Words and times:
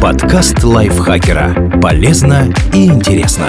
Подкаст 0.00 0.64
лайфхакера. 0.64 1.78
Полезно 1.78 2.50
и 2.72 2.86
интересно. 2.86 3.48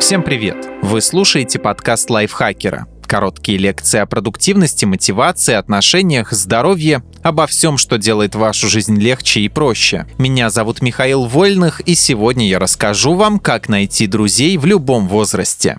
Всем 0.00 0.22
привет! 0.22 0.56
Вы 0.80 1.02
слушаете 1.02 1.58
подкаст 1.58 2.08
лайфхакера. 2.08 2.86
Короткие 3.06 3.58
лекции 3.58 3.98
о 3.98 4.06
продуктивности, 4.06 4.86
мотивации, 4.86 5.52
отношениях, 5.52 6.32
здоровье, 6.32 7.02
обо 7.22 7.46
всем, 7.46 7.76
что 7.76 7.98
делает 7.98 8.34
вашу 8.34 8.68
жизнь 8.68 8.98
легче 8.98 9.40
и 9.40 9.50
проще. 9.50 10.06
Меня 10.16 10.48
зовут 10.48 10.80
Михаил 10.80 11.26
Вольных, 11.26 11.80
и 11.80 11.94
сегодня 11.94 12.48
я 12.48 12.58
расскажу 12.58 13.12
вам, 13.12 13.38
как 13.38 13.68
найти 13.68 14.06
друзей 14.06 14.56
в 14.56 14.64
любом 14.64 15.08
возрасте. 15.08 15.76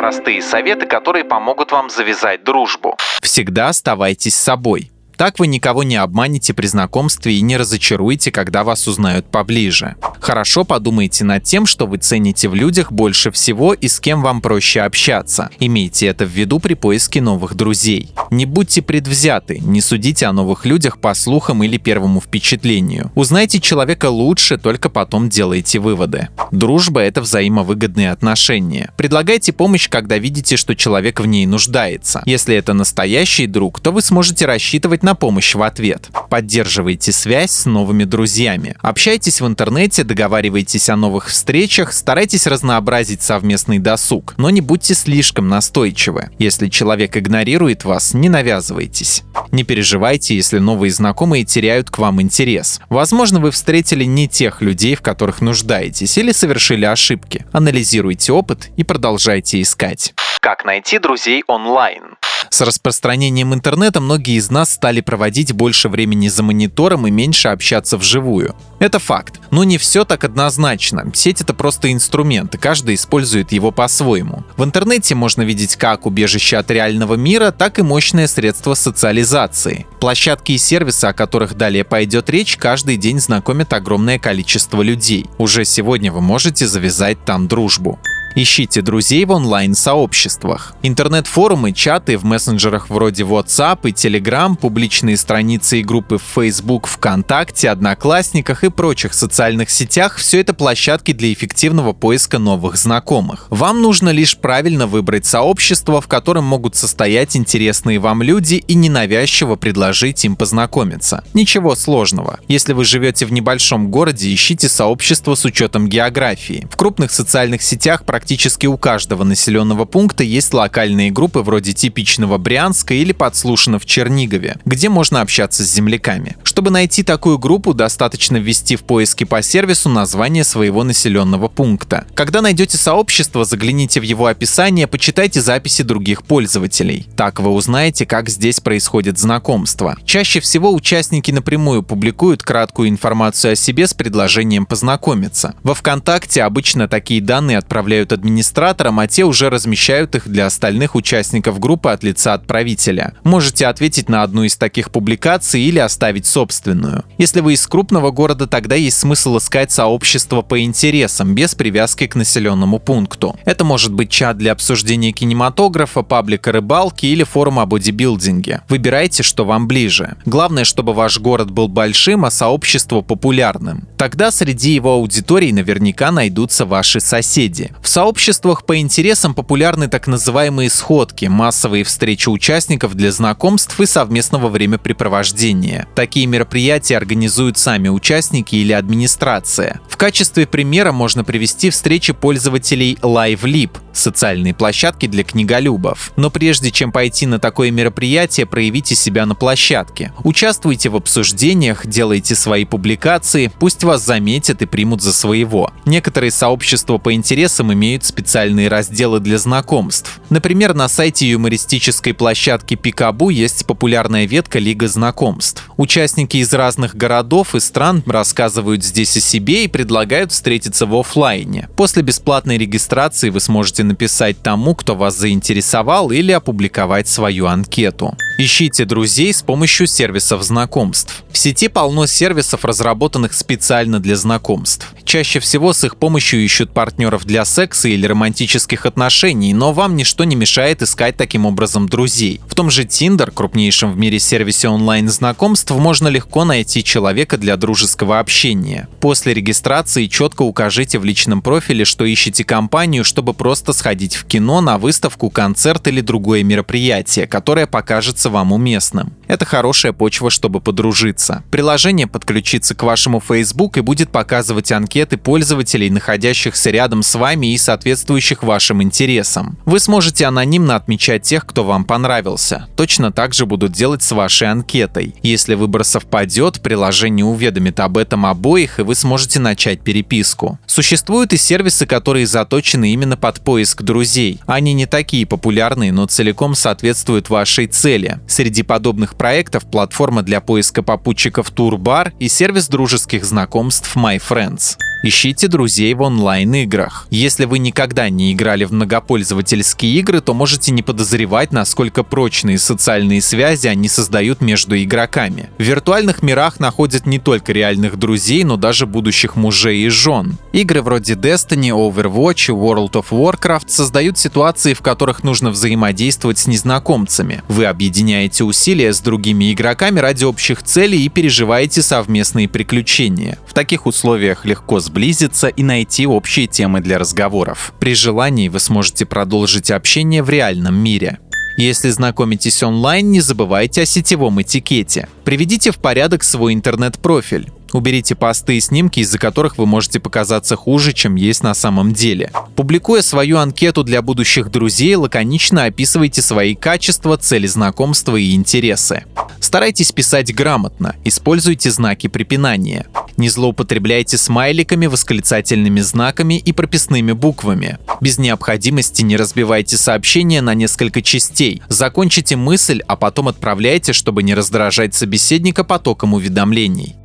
Простые 0.00 0.40
советы, 0.40 0.86
которые 0.86 1.26
помогут 1.26 1.72
вам 1.72 1.90
завязать 1.90 2.42
дружбу. 2.42 2.96
Всегда 3.20 3.68
оставайтесь 3.68 4.34
собой. 4.34 4.90
Так 5.20 5.38
вы 5.38 5.48
никого 5.48 5.82
не 5.82 5.96
обманете 5.96 6.54
при 6.54 6.66
знакомстве 6.66 7.34
и 7.34 7.42
не 7.42 7.58
разочаруете, 7.58 8.32
когда 8.32 8.64
вас 8.64 8.88
узнают 8.88 9.26
поближе. 9.26 9.96
Хорошо 10.18 10.64
подумайте 10.64 11.24
над 11.24 11.44
тем, 11.44 11.66
что 11.66 11.86
вы 11.86 11.98
цените 11.98 12.48
в 12.48 12.54
людях 12.54 12.90
больше 12.90 13.30
всего 13.30 13.74
и 13.74 13.86
с 13.86 14.00
кем 14.00 14.22
вам 14.22 14.40
проще 14.40 14.80
общаться. 14.80 15.50
Имейте 15.58 16.06
это 16.06 16.24
в 16.24 16.30
виду 16.30 16.58
при 16.58 16.72
поиске 16.72 17.20
новых 17.20 17.54
друзей. 17.54 18.14
Не 18.30 18.46
будьте 18.46 18.80
предвзяты, 18.80 19.58
не 19.58 19.82
судите 19.82 20.24
о 20.24 20.32
новых 20.32 20.64
людях 20.64 20.98
по 20.98 21.12
слухам 21.12 21.62
или 21.64 21.76
первому 21.76 22.22
впечатлению. 22.22 23.12
Узнайте 23.14 23.60
человека 23.60 24.08
лучше, 24.08 24.56
только 24.56 24.88
потом 24.88 25.28
делайте 25.28 25.80
выводы. 25.80 26.28
Дружба— 26.50 27.00
это 27.02 27.20
взаимовыгодные 27.20 28.10
отношения. 28.10 28.90
Предлагайте 28.96 29.52
помощь, 29.52 29.88
когда 29.90 30.16
видите, 30.16 30.56
что 30.56 30.74
человек 30.74 31.20
в 31.20 31.26
ней 31.26 31.44
нуждается. 31.44 32.22
Если 32.24 32.56
это 32.56 32.72
настоящий 32.72 33.46
друг, 33.46 33.80
то 33.80 33.90
вы 33.90 34.00
сможете 34.00 34.46
рассчитывать 34.46 35.02
на 35.02 35.09
на 35.10 35.16
помощь 35.16 35.56
в 35.56 35.62
ответ. 35.62 36.08
Поддерживайте 36.28 37.10
связь 37.10 37.50
с 37.50 37.66
новыми 37.66 38.04
друзьями. 38.04 38.76
Общайтесь 38.80 39.40
в 39.40 39.46
интернете, 39.48 40.04
договаривайтесь 40.04 40.88
о 40.88 40.94
новых 40.94 41.26
встречах, 41.30 41.92
старайтесь 41.92 42.46
разнообразить 42.46 43.20
совместный 43.20 43.80
досуг, 43.80 44.34
но 44.36 44.50
не 44.50 44.60
будьте 44.60 44.94
слишком 44.94 45.48
настойчивы. 45.48 46.30
Если 46.38 46.68
человек 46.68 47.16
игнорирует 47.16 47.84
вас, 47.84 48.14
не 48.14 48.28
навязывайтесь. 48.28 49.24
Не 49.50 49.64
переживайте, 49.64 50.36
если 50.36 50.60
новые 50.60 50.92
знакомые 50.92 51.44
теряют 51.44 51.90
к 51.90 51.98
вам 51.98 52.22
интерес. 52.22 52.80
Возможно, 52.88 53.40
вы 53.40 53.50
встретили 53.50 54.04
не 54.04 54.28
тех 54.28 54.62
людей, 54.62 54.94
в 54.94 55.02
которых 55.02 55.40
нуждаетесь, 55.40 56.16
или 56.18 56.30
совершили 56.30 56.84
ошибки. 56.84 57.46
Анализируйте 57.50 58.30
опыт 58.32 58.68
и 58.76 58.84
продолжайте 58.84 59.60
искать. 59.60 60.14
Как 60.38 60.64
найти 60.64 61.00
друзей 61.00 61.42
онлайн? 61.48 62.14
С 62.52 62.62
распространением 62.62 63.54
интернета 63.54 64.00
многие 64.00 64.36
из 64.36 64.50
нас 64.50 64.72
стали 64.72 65.00
проводить 65.00 65.52
больше 65.52 65.88
времени 65.88 66.26
за 66.26 66.42
монитором 66.42 67.06
и 67.06 67.10
меньше 67.10 67.48
общаться 67.48 67.96
вживую. 67.96 68.56
Это 68.80 68.98
факт. 68.98 69.40
Но 69.52 69.62
не 69.62 69.78
все 69.78 70.04
так 70.04 70.24
однозначно. 70.24 71.10
Сеть— 71.14 71.40
это 71.42 71.54
просто 71.54 71.92
инструмент, 71.92 72.54
и 72.54 72.58
каждый 72.58 72.96
использует 72.96 73.52
его 73.52 73.70
по-своему. 73.70 74.44
В 74.56 74.64
интернете 74.64 75.14
можно 75.14 75.42
видеть 75.42 75.76
как 75.76 76.06
убежище 76.06 76.56
от 76.56 76.70
реального 76.70 77.14
мира, 77.14 77.52
так 77.52 77.78
и 77.78 77.82
мощное 77.82 78.26
средство 78.26 78.74
социализации. 78.74 79.86
Площадки 80.00 80.52
и 80.52 80.58
сервисы, 80.58 81.04
о 81.04 81.12
которых 81.12 81.56
далее 81.56 81.84
пойдет 81.84 82.28
речь, 82.30 82.56
каждый 82.56 82.96
день 82.96 83.20
знакомят 83.20 83.72
огромное 83.72 84.18
количество 84.18 84.82
людей. 84.82 85.26
Уже 85.38 85.64
сегодня 85.64 86.10
вы 86.10 86.20
можете 86.20 86.66
завязать 86.66 87.24
там 87.24 87.46
дружбу. 87.46 87.98
Ищите 88.36 88.80
друзей 88.80 89.24
в 89.24 89.32
онлайн-сообществах. 89.32 90.74
Интернет-форумы, 90.82 91.72
чаты 91.72 92.16
в 92.16 92.24
мессенджерах 92.24 92.88
вроде 92.88 93.24
WhatsApp 93.24 93.80
и 93.84 93.88
Telegram, 93.88 94.56
публичные 94.56 95.16
страницы 95.16 95.80
и 95.80 95.82
группы 95.82 96.18
в 96.18 96.22
Facebook, 96.22 96.86
ВКонтакте, 96.86 97.68
Одноклассниках 97.70 98.62
и 98.62 98.70
прочих 98.70 99.14
социальных 99.14 99.68
сетях– 99.68 100.16
все 100.18 100.40
это 100.40 100.54
площадки 100.54 101.12
для 101.12 101.32
эффективного 101.32 101.92
поиска 101.92 102.38
новых 102.38 102.76
знакомых. 102.76 103.48
Вам 103.50 103.82
нужно 103.82 104.10
лишь 104.10 104.38
правильно 104.38 104.86
выбрать 104.86 105.26
сообщество, 105.26 106.00
в 106.00 106.06
котором 106.06 106.44
могут 106.44 106.76
состоять 106.76 107.36
интересные 107.36 107.98
вам 107.98 108.22
люди 108.22 108.54
и 108.54 108.74
ненавязчиво 108.74 109.56
предложить 109.56 110.24
им 110.24 110.36
познакомиться. 110.36 111.24
Ничего 111.34 111.74
сложного. 111.74 112.38
Если 112.46 112.74
вы 112.74 112.84
живете 112.84 113.26
в 113.26 113.32
небольшом 113.32 113.90
городе, 113.90 114.32
ищите 114.32 114.68
сообщество 114.68 115.34
с 115.34 115.44
учетом 115.44 115.88
географии. 115.88 116.68
В 116.70 116.76
крупных 116.76 117.10
социальных 117.10 117.62
сетях 117.62 118.04
практически 118.04 118.19
практически 118.20 118.66
у 118.66 118.76
каждого 118.76 119.24
населенного 119.24 119.86
пункта 119.86 120.24
есть 120.24 120.52
локальные 120.52 121.10
группы 121.10 121.40
вроде 121.40 121.72
типичного 121.72 122.36
Брянска 122.36 122.92
или 122.92 123.12
подслушано 123.12 123.78
в 123.78 123.86
Чернигове, 123.86 124.58
где 124.66 124.90
можно 124.90 125.22
общаться 125.22 125.64
с 125.64 125.72
земляками. 125.72 126.36
Чтобы 126.42 126.70
найти 126.70 127.02
такую 127.02 127.38
группу, 127.38 127.72
достаточно 127.72 128.36
ввести 128.36 128.76
в 128.76 128.82
поиске 128.82 129.24
по 129.24 129.40
сервису 129.40 129.88
название 129.88 130.44
своего 130.44 130.84
населенного 130.84 131.48
пункта. 131.48 132.04
Когда 132.12 132.42
найдете 132.42 132.76
сообщество, 132.76 133.46
загляните 133.46 134.00
в 134.00 134.02
его 134.02 134.26
описание, 134.26 134.86
почитайте 134.86 135.40
записи 135.40 135.82
других 135.82 136.22
пользователей. 136.22 137.06
Так 137.16 137.40
вы 137.40 137.48
узнаете, 137.50 138.04
как 138.04 138.28
здесь 138.28 138.60
происходит 138.60 139.18
знакомство. 139.18 139.96
Чаще 140.04 140.40
всего 140.40 140.74
участники 140.74 141.30
напрямую 141.30 141.82
публикуют 141.82 142.42
краткую 142.42 142.90
информацию 142.90 143.52
о 143.52 143.56
себе 143.56 143.86
с 143.86 143.94
предложением 143.94 144.66
познакомиться. 144.66 145.54
Во 145.62 145.74
ВКонтакте 145.74 146.42
обычно 146.42 146.86
такие 146.86 147.22
данные 147.22 147.56
отправляют 147.56 148.09
отправляют 148.10 148.12
администраторам, 148.12 149.00
а 149.00 149.06
те 149.06 149.24
уже 149.24 149.50
размещают 149.50 150.14
их 150.14 150.28
для 150.28 150.46
остальных 150.46 150.94
участников 150.94 151.58
группы 151.58 151.90
от 151.90 152.04
лица 152.04 152.34
отправителя. 152.34 153.14
Можете 153.24 153.66
ответить 153.66 154.08
на 154.08 154.22
одну 154.22 154.44
из 154.44 154.56
таких 154.56 154.90
публикаций 154.90 155.62
или 155.62 155.78
оставить 155.78 156.26
собственную. 156.26 157.04
Если 157.18 157.40
вы 157.40 157.54
из 157.54 157.66
крупного 157.66 158.10
города, 158.10 158.46
тогда 158.46 158.76
есть 158.76 158.98
смысл 158.98 159.38
искать 159.38 159.70
сообщество 159.72 160.42
по 160.42 160.60
интересам, 160.60 161.34
без 161.34 161.54
привязки 161.54 162.06
к 162.06 162.14
населенному 162.16 162.78
пункту. 162.78 163.36
Это 163.44 163.64
может 163.64 163.92
быть 163.92 164.10
чат 164.10 164.36
для 164.38 164.52
обсуждения 164.52 165.12
кинематографа, 165.12 166.02
паблика 166.02 166.52
рыбалки 166.52 167.06
или 167.06 167.24
форум 167.24 167.58
о 167.58 167.66
бодибилдинге. 167.66 168.62
Выбирайте, 168.68 169.22
что 169.22 169.44
вам 169.44 169.66
ближе. 169.66 170.16
Главное, 170.26 170.64
чтобы 170.64 170.92
ваш 170.92 171.18
город 171.18 171.50
был 171.50 171.68
большим, 171.68 172.24
а 172.24 172.30
сообщество 172.30 173.00
популярным. 173.00 173.88
Тогда 173.96 174.30
среди 174.30 174.72
его 174.72 174.94
аудитории 174.94 175.52
наверняка 175.52 176.10
найдутся 176.10 176.64
ваши 176.66 177.00
соседи. 177.00 177.70
В 177.82 177.88
сообществах 178.00 178.64
по 178.64 178.78
интересам 178.78 179.34
популярны 179.34 179.86
так 179.86 180.06
называемые 180.06 180.70
сходки, 180.70 181.26
массовые 181.26 181.84
встречи 181.84 182.30
участников 182.30 182.94
для 182.94 183.12
знакомств 183.12 183.78
и 183.78 183.84
совместного 183.84 184.48
времяпрепровождения. 184.48 185.86
Такие 185.94 186.24
мероприятия 186.24 186.96
организуют 186.96 187.58
сами 187.58 187.88
участники 187.88 188.56
или 188.56 188.72
администрация. 188.72 189.80
В 189.86 189.98
качестве 189.98 190.46
примера 190.46 190.92
можно 190.92 191.24
привести 191.24 191.68
встречи 191.68 192.14
пользователей 192.14 192.96
LiveLib, 193.02 193.72
социальные 193.92 194.54
площадки 194.54 195.04
для 195.04 195.22
книголюбов. 195.22 196.12
Но 196.16 196.30
прежде 196.30 196.70
чем 196.70 196.92
пойти 196.92 197.26
на 197.26 197.38
такое 197.38 197.70
мероприятие, 197.70 198.46
проявите 198.46 198.94
себя 198.94 199.26
на 199.26 199.34
площадке. 199.34 200.14
Участвуйте 200.24 200.88
в 200.88 200.96
обсуждениях, 200.96 201.86
делайте 201.86 202.34
свои 202.34 202.64
публикации, 202.64 203.52
пусть 203.60 203.84
вас 203.84 204.02
заметят 204.02 204.62
и 204.62 204.66
примут 204.66 205.02
за 205.02 205.12
своего. 205.12 205.70
Некоторые 205.84 206.30
сообщества 206.30 206.96
по 206.96 207.12
интересам 207.12 207.74
имеют 207.74 207.89
имеют 207.90 208.04
специальные 208.04 208.68
разделы 208.68 209.18
для 209.18 209.36
знакомств. 209.36 210.20
Например, 210.30 210.74
на 210.74 210.88
сайте 210.88 211.28
юмористической 211.28 212.14
площадки 212.14 212.76
Пикабу 212.76 213.30
есть 213.30 213.66
популярная 213.66 214.26
ветка 214.26 214.60
Лига 214.60 214.86
знакомств. 214.86 215.68
Участники 215.76 216.36
из 216.36 216.52
разных 216.52 216.94
городов 216.94 217.56
и 217.56 217.60
стран 217.60 218.04
рассказывают 218.06 218.84
здесь 218.84 219.16
о 219.16 219.20
себе 219.20 219.64
и 219.64 219.68
предлагают 219.68 220.30
встретиться 220.30 220.86
в 220.86 220.94
офлайне. 220.94 221.68
После 221.76 222.02
бесплатной 222.02 222.58
регистрации 222.58 223.30
вы 223.30 223.40
сможете 223.40 223.82
написать 223.82 224.40
тому, 224.40 224.76
кто 224.76 224.94
вас 224.94 225.16
заинтересовал, 225.16 226.12
или 226.12 226.30
опубликовать 226.30 227.08
свою 227.08 227.46
анкету. 227.46 228.16
Ищите 228.38 228.84
друзей 228.84 229.34
с 229.34 229.42
помощью 229.42 229.86
сервисов 229.86 230.42
знакомств. 230.42 231.24
В 231.32 231.38
сети 231.38 231.68
полно 231.68 232.06
сервисов, 232.06 232.64
разработанных 232.64 233.34
специально 233.34 233.98
для 234.00 234.16
знакомств. 234.16 234.94
Чаще 235.04 235.40
всего 235.40 235.72
с 235.72 235.82
их 235.84 235.96
помощью 235.96 236.40
ищут 236.44 236.72
партнеров 236.72 237.24
для 237.24 237.44
секса 237.44 237.79
или 237.88 238.06
романтических 238.06 238.86
отношений, 238.86 239.54
но 239.54 239.72
вам 239.72 239.96
ничто 239.96 240.24
не 240.24 240.36
мешает 240.36 240.82
искать 240.82 241.16
таким 241.16 241.46
образом 241.46 241.88
друзей. 241.88 242.40
В 242.46 242.54
том 242.54 242.70
же 242.70 242.84
Tinder, 242.84 243.30
крупнейшем 243.30 243.92
в 243.92 243.96
мире 243.96 244.18
сервисе 244.18 244.68
онлайн-знакомств, 244.68 245.70
можно 245.70 246.08
легко 246.08 246.44
найти 246.44 246.84
человека 246.84 247.36
для 247.36 247.56
дружеского 247.56 248.18
общения. 248.18 248.88
После 249.00 249.34
регистрации 249.34 250.06
четко 250.06 250.42
укажите 250.42 250.98
в 250.98 251.04
личном 251.04 251.42
профиле, 251.42 251.84
что 251.84 252.04
ищете 252.04 252.44
компанию, 252.44 253.04
чтобы 253.04 253.34
просто 253.34 253.72
сходить 253.72 254.16
в 254.16 254.24
кино, 254.26 254.60
на 254.60 254.78
выставку, 254.78 255.30
концерт 255.30 255.88
или 255.88 256.00
другое 256.00 256.42
мероприятие, 256.42 257.26
которое 257.26 257.66
покажется 257.66 258.30
вам 258.30 258.52
уместным. 258.52 259.14
Это 259.30 259.44
хорошая 259.44 259.92
почва, 259.92 260.28
чтобы 260.28 260.60
подружиться. 260.60 261.44
Приложение 261.52 262.08
подключится 262.08 262.74
к 262.74 262.82
вашему 262.82 263.20
Facebook 263.20 263.76
и 263.76 263.80
будет 263.80 264.10
показывать 264.10 264.72
анкеты 264.72 265.18
пользователей, 265.18 265.88
находящихся 265.88 266.70
рядом 266.70 267.04
с 267.04 267.14
вами 267.14 267.54
и 267.54 267.56
соответствующих 267.56 268.42
вашим 268.42 268.82
интересам. 268.82 269.56
Вы 269.66 269.78
сможете 269.78 270.26
анонимно 270.26 270.74
отмечать 270.74 271.22
тех, 271.22 271.46
кто 271.46 271.62
вам 271.62 271.84
понравился. 271.84 272.66
Точно 272.74 273.12
так 273.12 273.32
же 273.32 273.46
будут 273.46 273.70
делать 273.70 274.02
с 274.02 274.10
вашей 274.10 274.48
анкетой. 274.48 275.14
Если 275.22 275.54
выбор 275.54 275.84
совпадет, 275.84 276.60
приложение 276.60 277.24
уведомит 277.24 277.78
об 277.78 277.98
этом 277.98 278.26
обоих, 278.26 278.80
и 278.80 278.82
вы 278.82 278.96
сможете 278.96 279.38
начать 279.38 279.82
переписку. 279.82 280.58
Существуют 280.66 281.32
и 281.32 281.36
сервисы, 281.36 281.86
которые 281.86 282.26
заточены 282.26 282.92
именно 282.92 283.16
под 283.16 283.42
поиск 283.42 283.82
друзей. 283.82 284.40
Они 284.46 284.72
не 284.72 284.86
такие 284.86 285.24
популярные, 285.24 285.92
но 285.92 286.06
целиком 286.06 286.56
соответствуют 286.56 287.30
вашей 287.30 287.68
цели. 287.68 288.18
Среди 288.26 288.64
подобных 288.64 289.14
проектов 289.20 289.66
платформа 289.66 290.22
для 290.22 290.40
поиска 290.40 290.82
попутчиков 290.82 291.50
Турбар 291.50 292.14
и 292.18 292.26
сервис 292.26 292.68
дружеских 292.68 293.26
знакомств 293.26 293.94
My 293.94 294.18
Friends. 294.18 294.78
Ищите 295.02 295.48
друзей 295.48 295.94
в 295.94 296.02
онлайн-играх. 296.02 297.06
Если 297.10 297.46
вы 297.46 297.58
никогда 297.58 298.10
не 298.10 298.34
играли 298.34 298.64
в 298.64 298.72
многопользовательские 298.72 299.92
игры, 299.94 300.20
то 300.20 300.34
можете 300.34 300.72
не 300.72 300.82
подозревать, 300.82 301.52
насколько 301.52 302.02
прочные 302.02 302.58
социальные 302.58 303.22
связи 303.22 303.66
они 303.66 303.88
создают 303.88 304.42
между 304.42 304.76
игроками. 304.76 305.48
В 305.56 305.62
виртуальных 305.62 306.22
мирах 306.22 306.60
находят 306.60 307.06
не 307.06 307.18
только 307.18 307.52
реальных 307.52 307.98
друзей, 307.98 308.44
но 308.44 308.58
даже 308.58 308.86
будущих 308.86 309.36
мужей 309.36 309.86
и 309.86 309.88
жен. 309.88 310.36
Игры 310.52 310.82
вроде 310.82 311.14
Destiny, 311.14 311.70
Overwatch 311.70 312.50
и 312.50 312.52
World 312.52 312.92
of 312.92 313.06
Warcraft 313.10 313.68
создают 313.68 314.18
ситуации, 314.18 314.74
в 314.74 314.82
которых 314.82 315.24
нужно 315.24 315.50
взаимодействовать 315.50 316.38
с 316.38 316.46
незнакомцами. 316.46 317.42
Вы 317.48 317.64
объединяете 317.64 318.44
усилия 318.44 318.92
с 318.92 319.00
другими 319.00 319.50
игроками 319.50 319.98
ради 319.98 320.24
общих 320.24 320.62
целей 320.62 321.06
и 321.06 321.08
переживаете 321.08 321.80
совместные 321.80 322.48
приключения. 322.48 323.38
В 323.46 323.54
таких 323.54 323.86
условиях 323.86 324.44
легко 324.44 324.78
сблизиться 324.90 325.46
и 325.46 325.62
найти 325.62 326.04
общие 326.04 326.48
темы 326.48 326.80
для 326.80 326.98
разговоров. 326.98 327.72
При 327.78 327.94
желании 327.94 328.48
вы 328.48 328.58
сможете 328.58 329.06
продолжить 329.06 329.70
общение 329.70 330.20
в 330.24 330.28
реальном 330.28 330.74
мире. 330.74 331.20
Если 331.56 331.90
знакомитесь 331.90 332.62
онлайн, 332.64 333.08
не 333.10 333.20
забывайте 333.20 333.82
о 333.82 333.86
сетевом 333.86 334.42
этикете. 334.42 335.08
Приведите 335.24 335.70
в 335.70 335.76
порядок 335.76 336.24
свой 336.24 336.54
интернет-профиль. 336.54 337.52
Уберите 337.72 338.14
посты 338.14 338.56
и 338.56 338.60
снимки, 338.60 339.00
из-за 339.00 339.18
которых 339.18 339.58
вы 339.58 339.66
можете 339.66 340.00
показаться 340.00 340.56
хуже, 340.56 340.92
чем 340.92 341.14
есть 341.14 341.42
на 341.42 341.54
самом 341.54 341.92
деле. 341.92 342.32
Публикуя 342.56 343.02
свою 343.02 343.38
анкету 343.38 343.84
для 343.84 344.02
будущих 344.02 344.50
друзей, 344.50 344.94
лаконично 344.96 345.64
описывайте 345.64 346.22
свои 346.22 346.54
качества, 346.54 347.16
цели 347.16 347.46
знакомства 347.46 348.16
и 348.16 348.34
интересы. 348.34 349.04
Старайтесь 349.40 349.92
писать 349.92 350.34
грамотно, 350.34 350.96
используйте 351.04 351.70
знаки 351.70 352.08
препинания. 352.08 352.86
Не 353.16 353.28
злоупотребляйте 353.28 354.16
смайликами, 354.16 354.86
восклицательными 354.86 355.80
знаками 355.80 356.38
и 356.38 356.52
прописными 356.52 357.12
буквами. 357.12 357.78
Без 358.00 358.16
необходимости 358.16 359.02
не 359.02 359.16
разбивайте 359.16 359.76
сообщения 359.76 360.40
на 360.40 360.54
несколько 360.54 361.02
частей. 361.02 361.62
Закончите 361.68 362.36
мысль, 362.36 362.80
а 362.86 362.96
потом 362.96 363.28
отправляйте, 363.28 363.92
чтобы 363.92 364.22
не 364.22 364.34
раздражать 364.34 364.94
собеседника 364.94 365.64
потоком 365.64 366.14
уведомлений. 366.14 366.96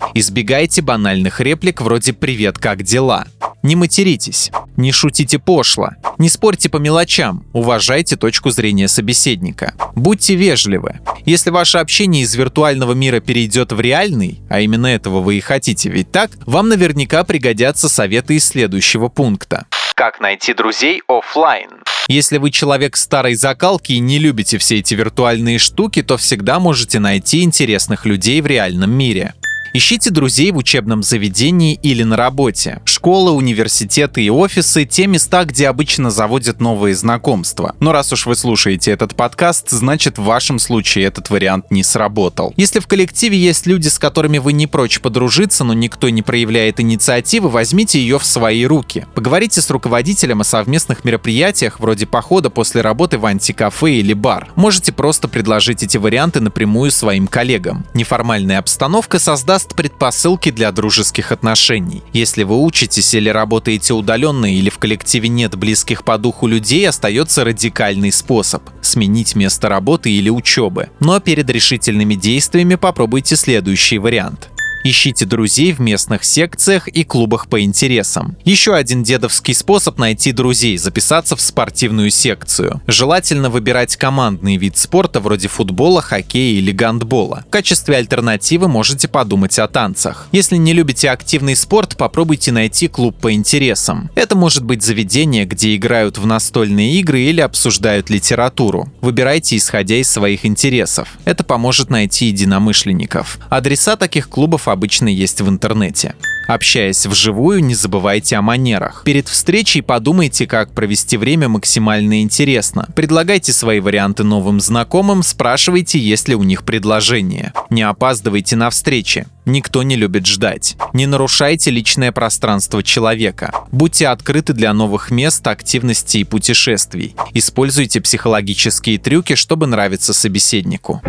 Избегайте 0.55 0.81
банальных 0.81 1.41
реплик 1.41 1.81
вроде 1.81 2.13
«Привет, 2.13 2.59
как 2.59 2.81
дела?». 2.81 3.27
Не 3.61 3.75
материтесь, 3.75 4.51
не 4.77 4.93
шутите 4.93 5.37
пошло, 5.37 5.89
не 6.17 6.29
спорьте 6.29 6.69
по 6.69 6.77
мелочам, 6.77 7.45
уважайте 7.51 8.15
точку 8.15 8.51
зрения 8.51 8.87
собеседника. 8.87 9.73
Будьте 9.95 10.35
вежливы. 10.35 11.01
Если 11.25 11.49
ваше 11.49 11.79
общение 11.79 12.23
из 12.23 12.33
виртуального 12.35 12.93
мира 12.93 13.19
перейдет 13.19 13.73
в 13.73 13.81
реальный, 13.81 14.39
а 14.49 14.61
именно 14.61 14.87
этого 14.87 15.19
вы 15.19 15.35
и 15.35 15.41
хотите, 15.41 15.89
ведь 15.89 16.13
так, 16.13 16.31
вам 16.45 16.69
наверняка 16.69 17.25
пригодятся 17.25 17.89
советы 17.89 18.35
из 18.35 18.47
следующего 18.47 19.09
пункта. 19.09 19.65
Как 19.93 20.21
найти 20.21 20.53
друзей 20.53 21.01
офлайн? 21.09 21.67
Если 22.07 22.37
вы 22.37 22.51
человек 22.51 22.95
старой 22.95 23.35
закалки 23.35 23.91
и 23.91 23.99
не 23.99 24.19
любите 24.19 24.57
все 24.57 24.77
эти 24.77 24.93
виртуальные 24.93 25.59
штуки, 25.59 26.01
то 26.01 26.15
всегда 26.15 26.61
можете 26.61 26.99
найти 26.99 27.41
интересных 27.41 28.05
людей 28.05 28.39
в 28.39 28.45
реальном 28.45 28.91
мире. 28.91 29.33
Ищите 29.77 30.09
друзей 30.09 30.53
в 30.53 30.57
учебном 30.57 31.03
заведении 31.03 31.73
или 31.73 32.03
на 32.03 32.15
работе. 32.15 32.81
Школы, 32.85 33.31
университеты 33.31 34.23
и 34.23 34.29
офисы– 34.29 34.85
те 34.89 35.05
места, 35.05 35.43
где 35.43 35.67
обычно 35.67 36.11
заводят 36.11 36.61
новые 36.61 36.95
знакомства. 36.95 37.75
Но 37.81 37.91
раз 37.91 38.13
уж 38.13 38.25
вы 38.25 38.37
слушаете 38.37 38.91
этот 38.91 39.17
подкаст, 39.17 39.71
значит 39.71 40.17
в 40.17 40.23
вашем 40.23 40.59
случае 40.59 41.03
этот 41.03 41.29
вариант 41.29 41.71
не 41.71 41.83
сработал. 41.83 42.53
Если 42.55 42.79
в 42.79 42.87
коллективе 42.87 43.37
есть 43.37 43.67
люди, 43.67 43.89
с 43.89 43.99
которыми 43.99 44.37
вы 44.37 44.53
не 44.53 44.65
прочь 44.65 45.01
подружиться, 45.01 45.65
но 45.65 45.73
никто 45.73 46.07
не 46.07 46.21
проявляет 46.21 46.79
инициативы, 46.79 47.49
возьмите 47.49 47.99
ее 47.99 48.17
в 48.17 48.25
свои 48.25 48.63
руки. 48.65 49.05
Поговорите 49.13 49.61
с 49.61 49.69
руководителем 49.69 50.39
о 50.39 50.45
совместных 50.45 51.03
мероприятиях 51.03 51.81
вроде 51.81 52.05
похода 52.05 52.49
после 52.49 52.79
работы 52.79 53.17
в 53.17 53.25
антикафе 53.25 53.95
или 53.95 54.13
бар. 54.13 54.47
Можете 54.55 54.93
просто 54.93 55.27
предложить 55.27 55.83
эти 55.83 55.97
варианты 55.97 56.39
напрямую 56.39 56.91
своим 56.91 57.27
коллегам. 57.27 57.85
Неформальная 57.93 58.59
обстановка 58.59 59.19
создаст 59.19 59.64
даст 59.65 59.75
предпосылки 59.75 60.51
для 60.51 60.71
дружеских 60.71 61.31
отношений. 61.31 62.03
Если 62.13 62.43
вы 62.43 62.61
учитесь 62.61 63.13
или 63.13 63.29
работаете 63.29 63.93
удаленно, 63.93 64.45
или 64.45 64.69
в 64.69 64.77
коллективе 64.77 65.29
нет 65.29 65.55
близких 65.55 66.03
по 66.03 66.17
духу 66.17 66.47
людей, 66.47 66.87
остается 66.87 67.43
радикальный 67.43 68.11
способ– 68.11 68.63
сменить 68.81 69.35
место 69.35 69.69
работы 69.69 70.11
или 70.11 70.29
учебы. 70.29 70.89
Но 70.99 71.19
перед 71.19 71.49
решительными 71.49 72.15
действиями 72.15 72.75
попробуйте 72.75 73.35
следующий 73.35 73.97
вариант– 73.97 74.49
Ищите 74.87 75.25
друзей 75.25 75.71
в 75.71 75.79
местных 75.79 76.23
секциях 76.23 76.87
и 76.87 77.03
клубах 77.03 77.47
по 77.47 77.59
интересам. 77.59 78.37
Еще 78.45 78.75
один 78.75 79.01
дедовский 79.01 79.55
способ 79.55 79.97
найти 79.97 80.31
друзей– 80.31 80.77
записаться 80.77 81.35
в 81.35 81.41
спортивную 81.41 82.11
секцию. 82.11 82.83
Желательно 82.85 83.49
выбирать 83.49 83.95
командный 83.95 84.57
вид 84.57 84.77
спорта 84.77 85.19
вроде 85.19 85.47
футбола, 85.47 86.03
хоккея 86.03 86.59
или 86.59 86.71
гандбола. 86.71 87.45
В 87.47 87.49
качестве 87.49 87.97
альтернативы 87.97 88.67
можете 88.67 89.07
подумать 89.07 89.57
о 89.57 89.67
танцах. 89.67 90.27
Если 90.31 90.55
не 90.55 90.71
любите 90.71 91.09
активный 91.09 91.55
спорт, 91.55 91.97
попробуйте 91.97 92.51
найти 92.51 92.87
клуб 92.87 93.17
по 93.19 93.33
интересам. 93.33 94.11
Это 94.13 94.35
может 94.35 94.63
быть 94.63 94.83
заведение, 94.83 95.45
где 95.45 95.75
играют 95.75 96.19
в 96.19 96.27
настольные 96.27 96.93
игры 96.99 97.21
или 97.21 97.41
обсуждают 97.41 98.11
литературу. 98.11 98.87
Выбирайте 99.01 99.57
исходя 99.57 99.95
из 99.95 100.11
своих 100.11 100.45
интересов. 100.45 101.17
Это 101.25 101.43
поможет 101.43 101.89
найти 101.89 102.27
единомышленников. 102.27 103.39
Адреса 103.49 103.95
таких 103.95 104.29
клубов 104.29 104.67
обычно 104.75 105.07
есть 105.07 105.41
в 105.41 105.49
интернете. 105.49 106.13
Общаясь 106.47 107.07
вживую, 107.07 107.63
не 107.63 107.73
забывайте 107.73 108.35
о 108.35 108.43
манерах. 108.43 109.01
Перед 109.03 109.27
встречей 109.27 109.81
подумайте, 109.81 110.45
как 110.45 110.71
провести 110.73 111.17
время 111.17 111.49
максимально 111.49 112.21
интересно. 112.21 112.87
Предлагайте 112.95 113.51
свои 113.51 113.79
варианты 113.79 114.23
новым 114.23 114.59
знакомым, 114.59 115.23
спрашивайте, 115.23 115.97
есть 115.97 116.27
ли 116.27 116.35
у 116.35 116.43
них 116.43 116.63
предложение. 116.63 117.51
Не 117.71 117.81
опаздывайте 117.81 118.55
на 118.55 118.69
встречи. 118.69 119.25
Никто 119.45 119.81
не 119.83 119.95
любит 119.95 120.25
ждать. 120.27 120.75
Не 120.93 121.07
нарушайте 121.07 121.71
личное 121.71 122.11
пространство 122.11 122.83
человека. 122.83 123.51
Будьте 123.71 124.07
открыты 124.07 124.53
для 124.53 124.73
новых 124.73 125.11
мест, 125.11 125.45
активностей 125.47 126.21
и 126.21 126.25
путешествий. 126.25 127.15
Используйте 127.33 128.01
психологические 128.01 128.99
трюки, 128.99 129.35
чтобы 129.35 129.65
нравиться 129.67 130.13
собеседнику. 130.13 131.01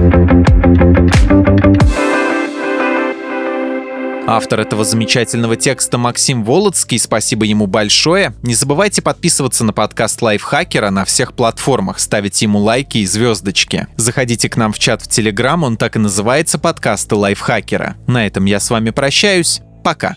Автор 4.28 4.61
этого 4.61 4.83
замечательного 4.83 5.54
текста 5.56 5.99
Максим 5.99 6.42
Володский, 6.42 6.99
спасибо 6.99 7.45
ему 7.45 7.68
большое. 7.68 8.35
Не 8.42 8.54
забывайте 8.54 9.00
подписываться 9.00 9.62
на 9.62 9.73
подкаст 9.73 10.21
Лайфхакера 10.21 10.90
на 10.90 11.04
всех 11.04 11.33
платформах, 11.33 12.00
ставить 12.00 12.42
ему 12.42 12.59
лайки 12.59 12.99
и 12.99 13.06
звездочки. 13.06 13.87
Заходите 13.97 14.49
к 14.49 14.56
нам 14.56 14.73
в 14.73 14.80
чат 14.80 15.02
в 15.02 15.09
Телеграм, 15.09 15.62
он 15.62 15.76
так 15.76 15.95
и 15.95 16.00
называется 16.00 16.59
подкасты 16.59 17.14
Лайфхакера. 17.14 17.97
На 18.09 18.26
этом 18.26 18.47
я 18.47 18.59
с 18.59 18.68
вами 18.68 18.90
прощаюсь. 18.90 19.61
Пока. 19.85 20.16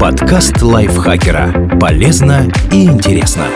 Подкаст 0.00 0.60
Лайфхакера. 0.60 1.78
Полезно 1.78 2.50
и 2.72 2.84
интересно. 2.84 3.46